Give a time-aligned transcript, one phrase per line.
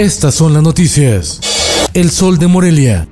[0.00, 1.40] Estas son las noticias.
[1.92, 3.06] El Sol de Morelia.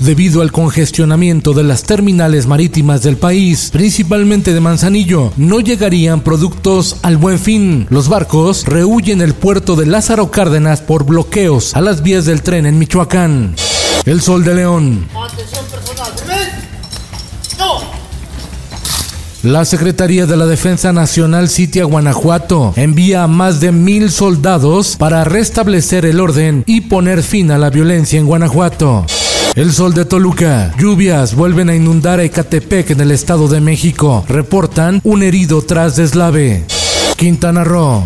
[0.00, 6.96] Debido al congestionamiento de las terminales marítimas del país, principalmente de Manzanillo, no llegarían productos
[7.02, 7.86] al buen fin.
[7.88, 12.66] Los barcos rehuyen el puerto de Lázaro Cárdenas por bloqueos a las vías del tren
[12.66, 13.54] en Michoacán.
[14.06, 15.06] El Sol de León.
[19.44, 25.22] La Secretaría de la Defensa Nacional Sitia Guanajuato envía a más de mil soldados para
[25.24, 29.04] restablecer el orden y poner fin a la violencia en Guanajuato.
[29.54, 30.72] El sol de Toluca.
[30.78, 34.24] Lluvias vuelven a inundar a Ecatepec en el Estado de México.
[34.30, 36.64] Reportan un herido tras deslave.
[37.18, 38.02] Quintana Roo.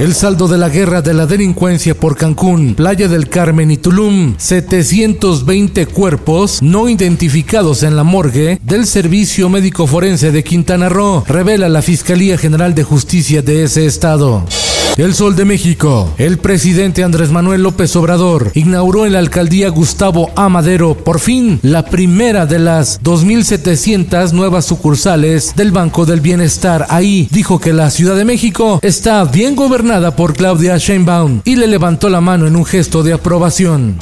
[0.00, 4.34] El saldo de la guerra de la delincuencia por Cancún, Playa del Carmen y Tulum,
[4.38, 11.68] 720 cuerpos no identificados en la morgue del Servicio Médico Forense de Quintana Roo, revela
[11.68, 14.46] la Fiscalía General de Justicia de ese estado.
[15.00, 16.12] El Sol de México.
[16.18, 21.86] El presidente Andrés Manuel López Obrador inauguró en la alcaldía Gustavo Amadero, por fin, la
[21.86, 26.84] primera de las 2.700 nuevas sucursales del Banco del Bienestar.
[26.90, 31.66] Ahí dijo que la Ciudad de México está bien gobernada por Claudia Sheinbaum y le
[31.66, 33.96] levantó la mano en un gesto de aprobación.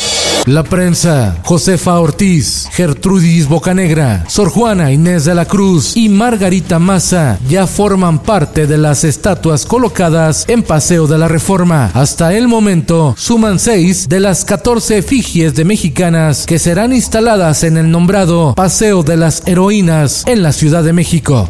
[0.47, 7.39] La prensa, Josefa Ortiz, Gertrudis Bocanegra, Sor Juana Inés de la Cruz y Margarita Maza
[7.49, 11.91] ya forman parte de las estatuas colocadas en Paseo de la Reforma.
[11.93, 17.77] Hasta el momento suman seis de las 14 efigies de mexicanas que serán instaladas en
[17.77, 21.49] el nombrado Paseo de las Heroínas en la Ciudad de México.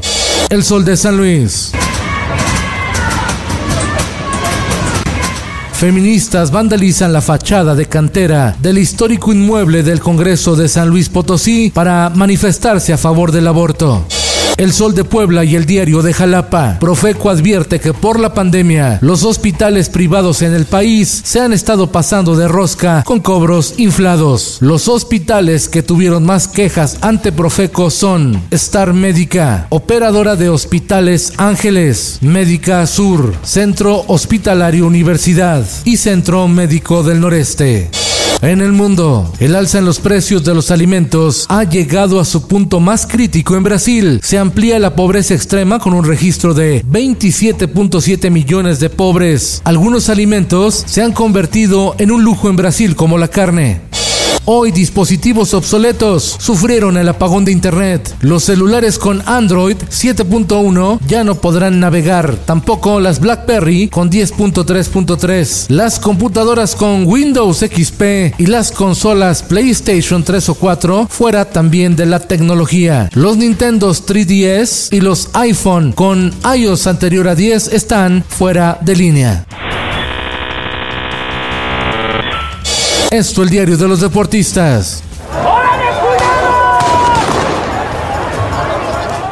[0.51, 1.73] El Sol de San Luis.
[5.79, 11.71] Feministas vandalizan la fachada de cantera del histórico inmueble del Congreso de San Luis Potosí
[11.73, 14.05] para manifestarse a favor del aborto.
[14.59, 16.79] El Sol de Puebla y el Diario de Jalapa.
[16.81, 21.93] Profeco advierte que por la pandemia los hospitales privados en el país se han estado
[21.93, 24.59] pasando de rosca con cobros inflados.
[24.61, 32.19] Los hospitales que tuvieron más quejas ante Profeco son Star Médica, Operadora de Hospitales Ángeles,
[32.21, 38.08] Médica Sur, Centro Hospitalario Universidad y Centro Médico del Noreste.
[38.41, 42.47] En el mundo, el alza en los precios de los alimentos ha llegado a su
[42.47, 44.21] punto más crítico en Brasil.
[44.23, 49.61] Se amplía la pobreza extrema con un registro de 27.7 millones de pobres.
[49.65, 53.81] Algunos alimentos se han convertido en un lujo en Brasil como la carne.
[54.51, 58.17] Hoy dispositivos obsoletos sufrieron el apagón de Internet.
[58.23, 65.67] Los celulares con Android 7.1 ya no podrán navegar, tampoco las BlackBerry con 10.3.3.
[65.69, 72.07] Las computadoras con Windows XP y las consolas PlayStation 3 o 4 fuera también de
[72.07, 73.11] la tecnología.
[73.13, 79.45] Los Nintendo 3DS y los iPhone con iOS anterior a 10 están fuera de línea.
[83.11, 85.03] Esto el diario de los deportistas.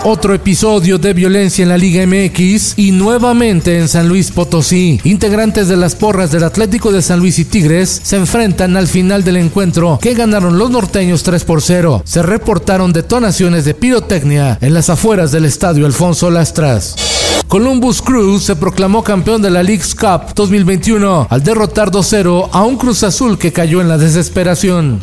[0.03, 4.99] Otro episodio de violencia en la Liga MX y nuevamente en San Luis Potosí.
[5.05, 9.25] Integrantes de las porras del Atlético de San Luis y Tigres se enfrentan al final
[9.25, 12.03] del encuentro que ganaron los norteños 3 por 0.
[12.07, 17.16] Se reportaron detonaciones de pirotecnia en las afueras del estadio Alfonso Lastras.
[17.49, 22.77] Columbus Crew se proclamó campeón de la League's Cup 2021 al derrotar 2-0 a un
[22.77, 25.01] Cruz Azul que cayó en la desesperación.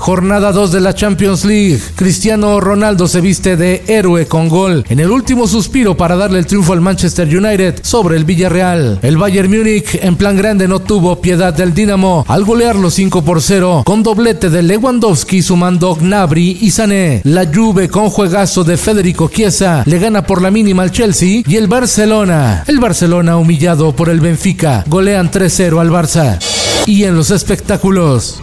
[0.00, 1.78] Jornada 2 de la Champions League.
[1.94, 6.46] Cristiano Ronaldo se viste de héroe con gol en el último suspiro para darle el
[6.46, 8.98] triunfo al Manchester United sobre el Villarreal.
[9.02, 13.42] El Bayern Múnich en plan grande no tuvo piedad del Dinamo al golearlo 5 por
[13.42, 17.20] 0 con doblete de Lewandowski sumando Gnabry y Sané.
[17.24, 21.56] La Juve con juegazo de Federico Chiesa le gana por la mínima al Chelsea y
[21.56, 22.64] el Barcelona.
[22.66, 26.38] El Barcelona humillado por el Benfica golean 3-0 al Barça.
[26.86, 28.40] Y en los espectáculos.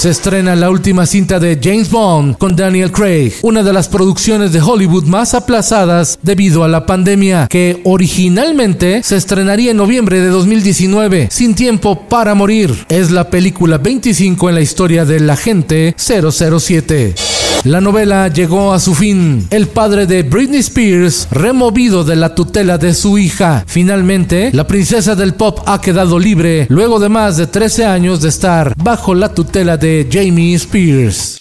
[0.00, 4.50] Se estrena la última cinta de James Bond con Daniel Craig, una de las producciones
[4.50, 10.28] de Hollywood más aplazadas debido a la pandemia, que originalmente se estrenaría en noviembre de
[10.28, 12.86] 2019, sin tiempo para morir.
[12.88, 17.39] Es la película 25 en la historia del agente 007.
[17.64, 19.46] La novela llegó a su fin.
[19.50, 23.64] El padre de Britney Spears, removido de la tutela de su hija.
[23.66, 28.30] Finalmente, la princesa del pop ha quedado libre luego de más de 13 años de
[28.30, 31.38] estar bajo la tutela de Jamie Spears.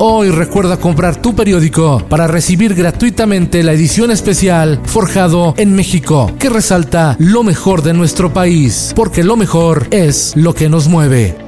[0.00, 6.50] Hoy recuerda comprar tu periódico para recibir gratuitamente la edición especial Forjado en México, que
[6.50, 11.47] resalta lo mejor de nuestro país, porque lo mejor es lo que nos mueve.